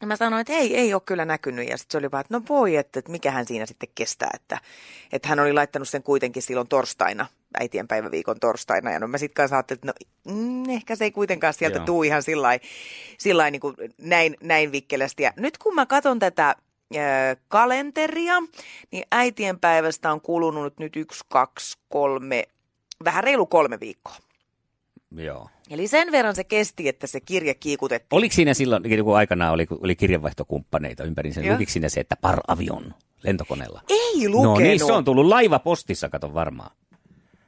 Ja 0.00 0.06
mä 0.06 0.16
sanoin, 0.16 0.40
että 0.40 0.52
ei, 0.52 0.76
ei 0.76 0.94
ole 0.94 1.02
kyllä 1.06 1.24
näkynyt. 1.24 1.68
Ja 1.68 1.76
sitten 1.78 1.92
se 1.92 1.98
oli 1.98 2.10
vaan, 2.10 2.20
että 2.20 2.34
no 2.34 2.42
voi, 2.48 2.76
että, 2.76 2.98
että 2.98 3.12
mikähän 3.12 3.46
siinä 3.46 3.66
sitten 3.66 3.88
kestää. 3.94 4.30
Että, 4.34 4.60
että 5.12 5.28
hän 5.28 5.40
oli 5.40 5.52
laittanut 5.52 5.88
sen 5.88 6.02
kuitenkin 6.02 6.42
silloin 6.42 6.68
torstaina, 6.68 7.26
äitienpäiväviikon 7.60 8.40
torstaina. 8.40 8.90
Ja 8.90 8.98
no 8.98 9.08
mä 9.08 9.18
sitten 9.18 9.34
kanssa 9.34 9.56
ajattelin, 9.56 9.78
että 9.78 9.86
no 9.86 10.34
mm, 10.34 10.70
ehkä 10.70 10.96
se 10.96 11.04
ei 11.04 11.10
kuitenkaan 11.10 11.54
sieltä 11.54 11.78
tuu 11.78 12.02
ihan 12.02 12.22
sillä 13.18 13.50
niin 13.50 13.60
kuin 13.60 13.76
näin, 13.98 14.36
näin 14.42 14.72
vikkelästi. 14.72 15.22
Ja 15.22 15.32
nyt 15.36 15.58
kun 15.58 15.74
mä 15.74 15.86
katson 15.86 16.18
tätä 16.18 16.48
äh, 16.48 17.36
kalenteria, 17.48 18.34
niin 18.90 19.04
äitienpäivästä 19.12 20.12
on 20.12 20.20
kulunut 20.20 20.78
nyt 20.78 20.96
yksi, 20.96 21.24
kaksi, 21.28 21.78
kolme, 21.88 22.44
vähän 23.04 23.24
reilu 23.24 23.46
kolme 23.46 23.80
viikkoa. 23.80 24.16
Joo. 25.10 25.48
Eli 25.70 25.88
sen 25.88 26.12
verran 26.12 26.34
se 26.34 26.44
kesti, 26.44 26.88
että 26.88 27.06
se 27.06 27.20
kirje 27.20 27.54
kiikutettiin. 27.54 28.18
Oliko 28.18 28.34
siinä 28.34 28.54
silloin, 28.54 28.82
kun 29.04 29.16
aikanaan 29.16 29.52
oli, 29.52 29.66
oli 29.70 29.96
kirjeenvaihtokumppaneita 29.96 31.04
ympäri 31.04 31.32
sen, 31.32 31.52
lukiko 31.52 31.72
siinä 31.72 31.88
se, 31.88 32.00
että 32.00 32.16
par 32.20 32.40
avion 32.48 32.94
lentokoneella? 33.22 33.82
Ei 33.88 34.28
lukenut. 34.28 34.58
No 34.58 34.58
niin, 34.58 34.78
se 34.78 34.92
on 34.92 35.04
tullut 35.04 35.26
laiva 35.26 35.58
postissa, 35.58 36.08
kato 36.08 36.34
varmaan. 36.34 36.70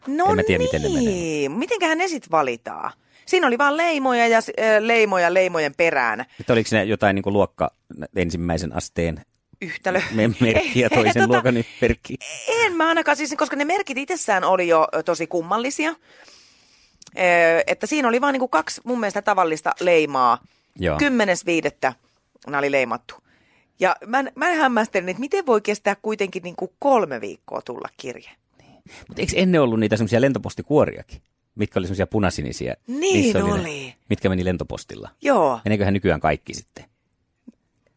No 0.07 0.27
en 0.31 0.37
mä 0.37 0.43
tiedä, 0.43 0.59
niin. 0.59 0.71
miten 0.75 0.83
ne 0.83 0.89
menee. 0.89 1.13
Niin. 1.13 1.53
Mitenköhän 1.53 1.99
ne 1.99 2.09
sitten 2.09 2.31
valitaan? 2.31 2.93
Siinä 3.27 3.47
oli 3.47 3.59
vaan 3.59 3.77
leimoja 3.77 4.29
ja 4.29 4.39
äh, 4.39 4.45
leimoja 4.81 5.35
leimojen 5.35 5.75
perään. 5.77 6.21
Että 6.41 6.53
oliko 6.53 6.69
ne 6.73 6.85
jotain 6.85 7.15
niin 7.15 7.23
kuin 7.23 7.33
luokka 7.33 7.71
ensimmäisen 8.17 8.77
asteen 8.77 9.25
yhtälö. 9.63 10.01
Me 10.15 10.31
merkki 10.41 10.81
ja 10.81 10.91
toisen 10.95 11.23
tota, 11.23 11.29
luokan 11.29 11.65
merkki. 11.81 12.17
En 12.49 12.77
mä 12.77 12.89
ainakaan 12.89 13.17
siis, 13.17 13.35
koska 13.39 13.57
ne 13.57 13.65
merkit 13.65 13.99
itsessään 13.99 14.45
oli 14.45 14.69
jo 14.69 14.89
tosi 15.05 15.27
kummallisia 15.27 15.95
että 17.67 17.87
siinä 17.87 18.09
oli 18.09 18.21
vain 18.21 18.33
niin 18.33 18.49
kaksi 18.49 18.81
mun 18.85 19.01
mielestä 19.01 19.23
tavallista 19.23 19.73
leimaa. 19.81 20.39
Kymmenes 20.99 21.47
viidettä 21.47 21.93
nämä 22.47 22.59
oli 22.59 22.73
leimattu. 22.73 23.15
Ja 23.81 23.97
mä, 24.07 24.25
mä 24.35 24.55
hämmästelin, 24.55 25.09
että 25.09 25.21
miten 25.21 25.47
voi 25.47 25.61
kestää 25.61 25.97
kuitenkin 26.03 26.43
niin 26.43 26.57
kuin 26.57 26.71
kolme 26.79 27.21
viikkoa 27.21 27.63
tulla 27.63 27.89
kirje. 27.97 28.31
Niin. 28.59 28.83
Mutta 29.09 29.21
eikö 29.23 29.33
ennen 29.37 29.63
ollut 29.63 29.81
niitä 29.81 29.97
semmoisia 29.97 30.21
lentopostikuoriakin? 30.21 31.23
Mitkä 31.55 31.81
oli 31.81 31.87
semmoisia 31.87 32.07
punasinisiä? 32.07 32.77
Niin 32.87 33.37
oli. 33.37 33.53
oli. 33.53 33.87
Ne, 33.87 33.95
mitkä 34.11 34.29
meni 34.29 34.45
lentopostilla. 34.45 35.09
Joo. 35.23 35.61
Meneeköhän 35.65 35.95
nykyään 35.95 36.21
kaikki 36.21 36.55
sitten? 36.55 36.85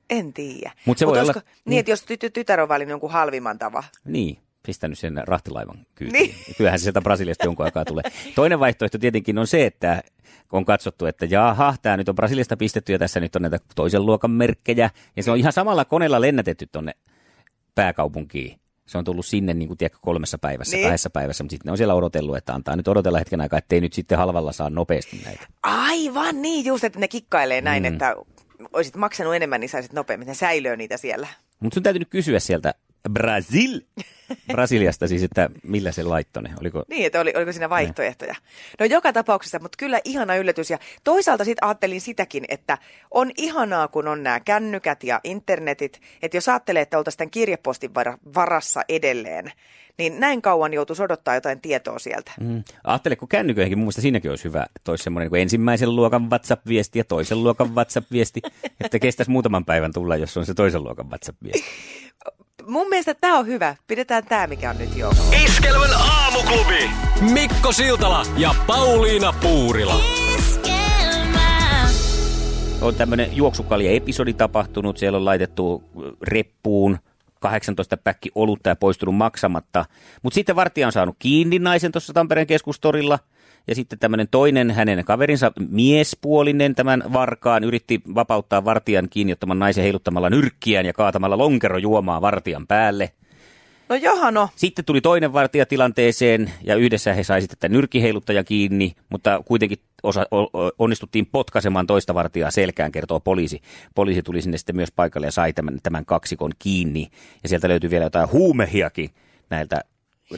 En 0.09 0.33
tiedä. 0.33 0.71
Mut 0.85 0.97
se 0.97 1.05
Mut 1.05 1.15
voi 1.15 1.21
olla... 1.21 1.33
Niin, 1.33 1.43
niin, 1.65 1.79
että 1.79 1.91
jos 1.91 2.03
ty- 2.03 2.29
tytär 2.33 2.61
on 2.61 2.69
valinnut 2.69 2.91
jonkun 2.91 3.11
halvimman 3.11 3.59
tavan. 3.59 3.83
Niin 4.05 4.37
pistänyt 4.65 4.99
sen 4.99 5.21
rahtilaivan 5.27 5.85
kyytiin. 5.95 6.23
Niin. 6.23 6.55
Kyllähän 6.57 6.79
se 6.79 6.83
sieltä 6.83 7.01
Brasiliasta 7.01 7.45
jonkun 7.45 7.65
aikaa 7.65 7.85
tulee. 7.85 8.03
Toinen 8.35 8.59
vaihtoehto 8.59 8.97
tietenkin 8.97 9.37
on 9.37 9.47
se, 9.47 9.65
että 9.65 10.03
on 10.51 10.65
katsottu, 10.65 11.05
että 11.05 11.25
jaha, 11.25 11.75
tämä 11.81 11.97
nyt 11.97 12.09
on 12.09 12.15
Brasiliasta 12.15 12.57
pistetty 12.57 12.91
ja 12.91 12.99
tässä 12.99 13.19
nyt 13.19 13.35
on 13.35 13.41
näitä 13.41 13.57
toisen 13.75 14.05
luokan 14.05 14.31
merkkejä. 14.31 14.89
Ja 15.15 15.23
se 15.23 15.31
on 15.31 15.37
ihan 15.37 15.53
samalla 15.53 15.85
koneella 15.85 16.21
lennätetty 16.21 16.67
tuonne 16.71 16.91
pääkaupunkiin. 17.75 18.59
Se 18.85 18.97
on 18.97 19.03
tullut 19.03 19.25
sinne 19.25 19.53
niin 19.53 19.67
kuin, 19.67 19.77
tiedätkö, 19.77 19.99
kolmessa 20.01 20.37
päivässä, 20.37 20.77
niin. 20.77 20.85
kahdessa 20.85 21.09
päivässä, 21.09 21.43
mutta 21.43 21.51
sitten 21.51 21.69
ne 21.69 21.71
on 21.71 21.77
siellä 21.77 21.93
odotellut, 21.93 22.37
että 22.37 22.53
antaa 22.53 22.75
nyt 22.75 22.87
odotella 22.87 23.19
hetken 23.19 23.41
aikaa, 23.41 23.59
ettei 23.59 23.81
nyt 23.81 23.93
sitten 23.93 24.17
halvalla 24.17 24.51
saa 24.51 24.69
nopeasti 24.69 25.21
näitä. 25.25 25.47
Aivan 25.63 26.41
niin, 26.41 26.65
just, 26.65 26.83
että 26.83 26.99
ne 26.99 27.07
kikkailee 27.07 27.61
näin, 27.61 27.83
mm. 27.83 27.93
että 27.93 28.15
olisit 28.73 28.95
maksanut 28.95 29.35
enemmän, 29.35 29.59
niin 29.59 29.69
saisit 29.69 29.93
nopeammin. 29.93 30.27
Ne 30.27 30.33
säilöö 30.33 30.75
niitä 30.75 30.97
siellä. 30.97 31.27
Mutta 31.59 31.73
sun 31.73 31.83
täytyy 31.83 31.99
nyt 31.99 32.09
kysyä 32.09 32.39
sieltä 32.39 32.73
Brasil. 33.09 33.81
Brasiliasta 34.51 35.07
siis, 35.07 35.23
että 35.23 35.49
millä 35.63 35.91
se 35.91 36.03
laittoi 36.03 36.43
Oliko... 36.59 36.83
Niin, 36.87 37.05
että 37.05 37.19
oli, 37.19 37.33
oliko 37.35 37.51
siinä 37.51 37.69
vaihtoehtoja. 37.69 38.35
No 38.79 38.85
joka 38.85 39.13
tapauksessa, 39.13 39.59
mutta 39.59 39.75
kyllä 39.77 39.99
ihana 40.03 40.35
yllätys. 40.35 40.69
Ja 40.69 40.79
toisaalta 41.03 41.45
sitten 41.45 41.67
ajattelin 41.67 42.01
sitäkin, 42.01 42.43
että 42.49 42.77
on 43.11 43.31
ihanaa, 43.37 43.87
kun 43.87 44.07
on 44.07 44.23
nämä 44.23 44.39
kännykät 44.39 45.03
ja 45.03 45.19
internetit. 45.23 46.01
Että 46.21 46.37
jos 46.37 46.49
ajattelee, 46.49 46.81
että 46.81 46.97
oltaisiin 46.97 47.17
tämän 47.17 47.31
kirjepostin 47.31 47.91
varassa 48.35 48.81
edelleen, 48.89 49.51
niin 49.97 50.19
näin 50.19 50.41
kauan 50.41 50.73
joutuisi 50.73 51.03
odottaa 51.03 51.35
jotain 51.35 51.61
tietoa 51.61 51.99
sieltä. 51.99 52.31
Mm. 52.39 52.63
Ajattele, 52.83 53.15
kun 53.15 53.27
kännyköihinkin, 53.27 53.77
mun 53.77 53.83
mielestä 53.83 54.01
siinäkin 54.01 54.31
olisi 54.31 54.43
hyvä, 54.43 54.65
että 54.75 54.91
olisi 54.91 55.03
semmoinen 55.03 55.31
niin 55.31 55.41
ensimmäisen 55.41 55.95
luokan 55.95 56.29
WhatsApp-viesti 56.29 56.99
ja 56.99 57.03
toisen 57.03 57.43
luokan 57.43 57.75
WhatsApp-viesti, 57.75 58.41
että 58.83 58.99
kestäisi 58.99 59.31
muutaman 59.31 59.65
päivän 59.65 59.93
tulla, 59.93 60.15
jos 60.15 60.37
on 60.37 60.45
se 60.45 60.53
toisen 60.53 60.83
luokan 60.83 61.09
WhatsApp-viesti. 61.09 61.65
Mun 62.67 62.89
mielestä 62.89 63.13
tämä 63.13 63.37
on 63.39 63.47
hyvä. 63.47 63.75
Pidetään 63.87 64.25
tämä, 64.25 64.47
mikä 64.47 64.69
on 64.69 64.77
nyt 64.77 64.95
jo. 64.95 65.11
Iskelmän 65.45 65.89
aamuklubi. 65.93 66.89
Mikko 67.33 67.71
Siltala 67.71 68.23
ja 68.37 68.55
Pauliina 68.67 69.33
Puurila. 69.41 70.01
Iskelmä. 70.37 71.87
On 72.81 72.95
tämmöinen 72.95 73.37
juoksukalja-episodi 73.37 74.33
tapahtunut. 74.33 74.97
Siellä 74.97 75.17
on 75.17 75.25
laitettu 75.25 75.83
reppuun 76.21 76.97
18 77.39 77.97
päkki 77.97 78.31
olutta 78.35 78.69
ja 78.69 78.75
poistunut 78.75 79.15
maksamatta. 79.15 79.85
Mutta 80.21 80.35
sitten 80.35 80.55
vartija 80.55 80.87
on 80.87 80.93
saanut 80.93 81.15
kiinni 81.19 81.59
naisen 81.59 81.91
tuossa 81.91 82.13
Tampereen 82.13 82.47
keskustorilla– 82.47 83.19
ja 83.67 83.75
sitten 83.75 83.99
tämmöinen 83.99 84.27
toinen 84.31 84.71
hänen 84.71 85.05
kaverinsa, 85.05 85.51
miespuolinen 85.69 86.75
tämän 86.75 87.03
varkaan, 87.13 87.63
yritti 87.63 88.01
vapauttaa 88.15 88.65
vartijan 88.65 89.07
kiinni 89.09 89.33
ottaman 89.33 89.59
naisen 89.59 89.83
heiluttamalla 89.83 90.29
nyrkkiään 90.29 90.85
ja 90.85 90.93
kaatamalla 90.93 91.37
lonkero 91.37 91.77
juomaa 91.77 92.21
vartijan 92.21 92.67
päälle. 92.67 93.11
No 93.89 93.95
johan 93.95 94.33
no. 94.33 94.49
Sitten 94.55 94.85
tuli 94.85 95.01
toinen 95.01 95.33
vartija 95.33 95.65
tilanteeseen 95.65 96.51
ja 96.63 96.75
yhdessä 96.75 97.13
he 97.13 97.23
sai 97.23 97.41
sitten 97.41 97.71
nyrkkiheiluttaja 97.71 98.43
kiinni, 98.43 98.95
mutta 99.09 99.41
kuitenkin 99.45 99.77
osa, 100.03 100.25
onnistuttiin 100.79 101.25
potkaisemaan 101.25 101.87
toista 101.87 102.13
vartijaa 102.13 102.51
selkään, 102.51 102.91
kertoo 102.91 103.19
poliisi. 103.19 103.61
Poliisi 103.95 104.23
tuli 104.23 104.41
sinne 104.41 104.57
sitten 104.57 104.75
myös 104.75 104.91
paikalle 104.91 105.27
ja 105.27 105.31
sai 105.31 105.53
tämän, 105.53 105.79
tämän 105.83 106.05
kaksikon 106.05 106.51
kiinni. 106.59 107.07
Ja 107.43 107.49
sieltä 107.49 107.69
löytyi 107.69 107.89
vielä 107.89 108.05
jotain 108.05 108.31
huumehiakin 108.31 109.09
näiltä 109.49 109.81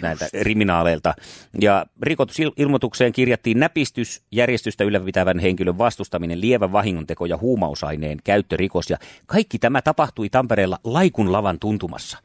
näiltä 0.01 0.29
kriminaaleilta. 0.31 1.13
Ja 1.61 1.85
rikotusilmoitukseen 2.01 3.11
kirjattiin 3.11 3.59
näpistys, 3.59 4.21
järjestystä 4.31 4.83
ylläpitävän 4.83 5.39
henkilön 5.39 5.77
vastustaminen, 5.77 6.41
lievä 6.41 6.71
vahingonteko 6.71 7.25
ja 7.25 7.37
huumausaineen 7.37 8.17
käyttörikos. 8.23 8.89
Ja 8.89 8.97
kaikki 9.25 9.59
tämä 9.59 9.81
tapahtui 9.81 10.29
Tampereella 10.29 10.79
Laikun 10.83 11.31
lavan 11.31 11.59
tuntumassa. 11.59 12.17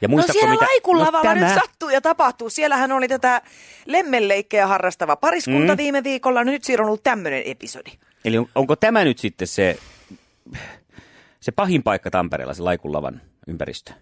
Ja 0.00 0.08
no 0.08 0.22
siellä 0.22 0.50
mitä... 0.50 0.64
Laikun 0.64 0.96
no 0.96 1.02
lavalla 1.04 1.34
no, 1.34 1.40
tämä... 1.40 1.46
nyt 1.46 1.62
sattuu 1.62 1.88
ja 1.88 2.00
tapahtuu. 2.00 2.50
Siellähän 2.50 2.92
oli 2.92 3.08
tätä 3.08 3.42
lemmenleikkejä 3.86 4.66
harrastava 4.66 5.16
pariskunta 5.16 5.72
mm. 5.72 5.76
viime 5.76 6.04
viikolla. 6.04 6.44
Nyt 6.44 6.64
siinä 6.64 6.82
on 6.82 6.86
ollut 6.86 7.02
tämmöinen 7.02 7.42
episodi. 7.46 7.90
Eli 8.24 8.38
on, 8.38 8.48
onko 8.54 8.76
tämä 8.76 9.04
nyt 9.04 9.18
sitten 9.18 9.48
se, 9.48 9.78
se 11.40 11.52
pahin 11.52 11.82
paikka 11.82 12.10
Tampereella, 12.10 12.54
se 12.54 12.62
Laikun 12.62 12.92
lavan 12.92 13.20
ympäristö? 13.46 13.92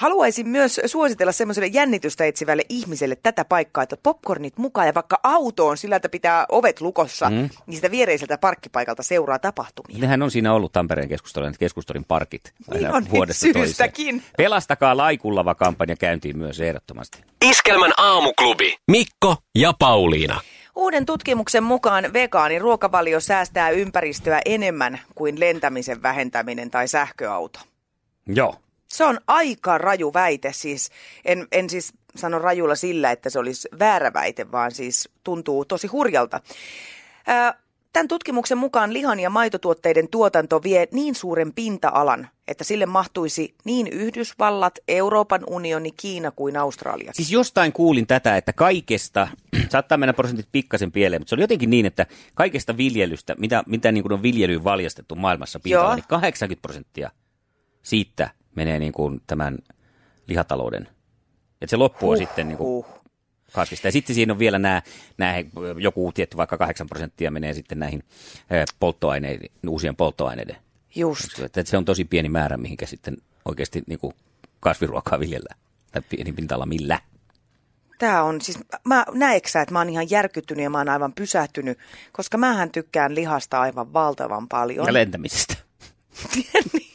Haluaisin 0.00 0.48
myös 0.48 0.80
suositella 0.86 1.32
semmoiselle 1.32 1.66
jännitystä 1.66 2.24
etsivälle 2.24 2.62
ihmiselle 2.68 3.16
tätä 3.16 3.44
paikkaa, 3.44 3.82
että 3.82 3.96
popcornit 4.02 4.58
mukaan 4.58 4.86
ja 4.86 4.94
vaikka 4.94 5.20
autoon 5.22 5.76
sillä, 5.76 5.96
että 5.96 6.08
pitää 6.08 6.46
ovet 6.48 6.80
lukossa, 6.80 7.30
mm. 7.30 7.50
niin 7.66 7.76
sitä 7.76 7.90
viereiseltä 7.90 8.38
parkkipaikalta 8.38 9.02
seuraa 9.02 9.38
tapahtumia. 9.38 10.00
Nehän 10.00 10.22
on 10.22 10.30
siinä 10.30 10.52
ollut 10.52 10.72
Tampereen 10.72 11.08
keskustorin, 11.08 11.54
keskustorin 11.58 12.04
parkit 12.04 12.52
niin 12.74 12.94
on, 12.94 13.10
vuodesta 13.10 13.40
syystäkin. 13.40 14.14
toiseen. 14.14 14.34
Pelastakaa 14.36 14.96
laikullava 14.96 15.54
kampanja 15.54 15.96
käyntiin 15.96 16.38
myös 16.38 16.60
ehdottomasti. 16.60 17.18
Iskelmän 17.44 17.92
aamuklubi. 17.96 18.76
Mikko 18.90 19.36
ja 19.54 19.72
Pauliina. 19.78 20.40
Uuden 20.76 21.06
tutkimuksen 21.06 21.62
mukaan 21.62 22.12
vegaani 22.12 22.58
ruokavalio 22.58 23.20
säästää 23.20 23.70
ympäristöä 23.70 24.40
enemmän 24.44 25.00
kuin 25.14 25.40
lentämisen 25.40 26.02
vähentäminen 26.02 26.70
tai 26.70 26.88
sähköauto. 26.88 27.60
Joo, 28.26 28.54
se 28.92 29.04
on 29.04 29.20
aika 29.26 29.78
raju 29.78 30.14
väite, 30.14 30.52
siis 30.52 30.90
en, 31.24 31.46
en 31.52 31.70
siis 31.70 31.92
sano 32.16 32.38
rajulla 32.38 32.74
sillä, 32.74 33.10
että 33.10 33.30
se 33.30 33.38
olisi 33.38 33.68
väärä 33.78 34.12
väite, 34.12 34.52
vaan 34.52 34.72
siis 34.72 35.08
tuntuu 35.24 35.64
tosi 35.64 35.86
hurjalta. 35.86 36.40
Ää, 37.26 37.54
tämän 37.92 38.08
tutkimuksen 38.08 38.58
mukaan 38.58 38.92
lihan 38.92 39.20
ja 39.20 39.30
maitotuotteiden 39.30 40.08
tuotanto 40.08 40.62
vie 40.62 40.88
niin 40.92 41.14
suuren 41.14 41.52
pinta-alan, 41.52 42.28
että 42.48 42.64
sille 42.64 42.86
mahtuisi 42.86 43.54
niin 43.64 43.86
Yhdysvallat, 43.86 44.78
Euroopan 44.88 45.40
unioni, 45.46 45.90
Kiina 45.92 46.30
kuin 46.30 46.56
Australia. 46.56 47.12
Siis 47.14 47.32
jostain 47.32 47.72
kuulin 47.72 48.06
tätä, 48.06 48.36
että 48.36 48.52
kaikesta, 48.52 49.28
saattaa 49.72 49.98
mennä 49.98 50.12
prosentit 50.12 50.48
pikkasen 50.52 50.92
pieleen, 50.92 51.20
mutta 51.20 51.28
se 51.28 51.34
oli 51.34 51.42
jotenkin 51.42 51.70
niin, 51.70 51.86
että 51.86 52.06
kaikesta 52.34 52.76
viljelystä, 52.76 53.34
mitä, 53.38 53.62
mitä 53.66 53.92
niin 53.92 54.02
kuin 54.02 54.12
on 54.12 54.22
viljelyyn 54.22 54.64
valjastettu 54.64 55.14
maailmassa 55.14 55.60
pinta 55.60 55.94
niin 55.94 56.04
80 56.08 56.62
prosenttia 56.62 57.10
siitä 57.82 58.30
menee 58.54 58.78
niin 58.78 58.92
kuin 58.92 59.20
tämän 59.26 59.58
lihatalouden. 60.26 60.88
Että 61.60 61.70
se 61.70 61.76
loppu 61.76 62.10
on 62.10 62.16
uh, 62.16 62.18
sitten 62.18 62.48
niin 62.48 62.58
kuin 62.58 62.68
uh. 62.68 62.86
kasvista. 63.52 63.88
Ja 63.88 63.92
sitten 63.92 64.14
siinä 64.14 64.32
on 64.32 64.38
vielä 64.38 64.58
nämä, 64.58 64.82
nämä, 65.18 65.34
joku 65.78 66.12
tietty 66.12 66.36
vaikka 66.36 66.58
8 66.58 66.86
prosenttia 66.86 67.30
menee 67.30 67.54
sitten 67.54 67.78
näihin 67.78 68.02
polttoaineiden, 68.80 69.48
uusien 69.68 69.96
polttoaineiden. 69.96 70.56
Just. 70.94 71.38
Että 71.38 71.62
se 71.64 71.76
on 71.76 71.84
tosi 71.84 72.04
pieni 72.04 72.28
määrä, 72.28 72.56
mihinkä 72.56 72.86
sitten 72.86 73.16
oikeasti 73.44 73.82
niin 73.86 73.98
kuin 73.98 74.14
kasviruokaa 74.60 75.20
viljellään. 75.20 75.58
Tai 75.92 76.02
pieni 76.08 76.32
pinta-ala 76.32 76.66
millä. 76.66 77.00
Tämä 77.98 78.22
on 78.22 78.40
siis, 78.40 78.58
mä 78.84 79.04
näeksä, 79.12 79.60
että 79.62 79.72
mä 79.72 79.78
oon 79.78 79.90
ihan 79.90 80.10
järkyttynyt 80.10 80.62
ja 80.62 80.70
mä 80.70 80.78
oon 80.78 80.88
aivan 80.88 81.12
pysähtynyt, 81.12 81.78
koska 82.12 82.38
mähän 82.38 82.70
tykkään 82.70 83.14
lihasta 83.14 83.60
aivan 83.60 83.92
valtavan 83.92 84.48
paljon. 84.48 84.86
Ja 84.86 84.92
lentämisestä. 84.92 85.54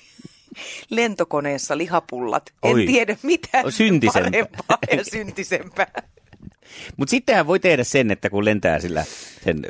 Lentokoneessa 0.89 1.77
lihapullat. 1.77 2.53
Oi. 2.61 2.81
En 2.81 2.87
tiedä 2.87 3.17
mitään 3.23 3.65
parempaa 4.13 4.77
ja 4.97 5.03
syntisempää. 5.03 5.87
Mutta 6.97 7.09
sittenhän 7.09 7.47
voi 7.47 7.59
tehdä 7.59 7.83
sen, 7.83 8.11
että 8.11 8.29
kun 8.29 8.45
lentää 8.45 8.79
sillä 8.79 9.05
sen 9.43 9.61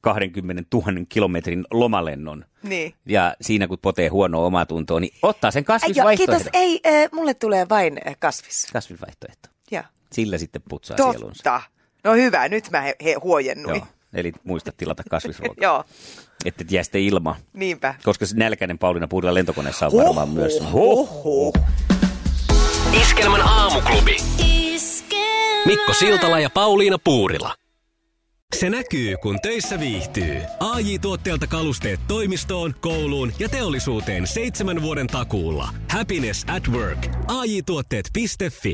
20 0.00 0.62
000 0.74 0.86
kilometrin 1.08 1.64
lomalennon. 1.70 2.44
Niin. 2.62 2.94
Ja 3.06 3.36
siinä 3.40 3.68
kun 3.68 3.78
potee 3.82 4.08
huonoa 4.08 4.46
omaa 4.46 4.66
tuntoa, 4.66 5.00
niin 5.00 5.14
ottaa 5.22 5.50
sen 5.50 5.64
kasvisvaihtoehdon. 5.64 6.36
Kiitos, 6.36 6.50
ei, 6.52 6.80
äh, 6.86 7.08
mulle 7.12 7.34
tulee 7.34 7.68
vain 7.68 8.00
kasvis. 8.18 8.66
Kasvisvaihtoehto. 8.72 9.48
Ja. 9.70 9.84
Sillä 10.12 10.38
sitten 10.38 10.62
putsaa 10.68 10.96
Totta. 10.96 11.12
sielunsa. 11.12 11.62
No 12.04 12.12
hyvä, 12.12 12.48
nyt 12.48 12.70
mä 12.70 12.80
he, 12.80 12.96
he 13.04 13.14
huojennuin. 13.22 13.76
Joo. 13.76 13.86
Eli 14.14 14.32
muista 14.44 14.72
tilata 14.76 15.02
kasvisruokaa. 15.10 15.64
Joo. 15.68 15.84
Että 16.44 16.64
jää 16.70 16.82
sitten 16.82 17.00
ilma. 17.00 17.36
Niinpä. 17.52 17.94
Koska 18.04 18.26
se 18.26 18.36
nälkäinen 18.36 18.78
Pauliina 18.78 19.08
Puudella 19.08 19.34
lentokoneessa 19.34 19.86
on 19.86 19.92
varmaan 19.92 20.28
Hoho. 20.28 20.40
myös. 20.40 20.72
Hoho. 20.72 21.52
Iskelmän 23.02 23.40
aamuklubi. 23.48 24.16
Mikko 25.66 25.92
Siltala 25.94 26.40
ja 26.40 26.50
Pauliina 26.50 26.98
Puurila. 27.04 27.54
Se 28.58 28.70
näkyy, 28.70 29.16
kun 29.16 29.38
töissä 29.42 29.80
viihtyy. 29.80 30.36
ai 30.60 30.98
tuotteelta 30.98 31.46
kalusteet 31.46 32.00
toimistoon, 32.08 32.74
kouluun 32.80 33.32
ja 33.38 33.48
teollisuuteen 33.48 34.26
seitsemän 34.26 34.82
vuoden 34.82 35.06
takuulla. 35.06 35.68
Happiness 35.90 36.44
at 36.56 36.68
work. 36.68 37.06
AJ-tuotteet.fi 37.28 38.70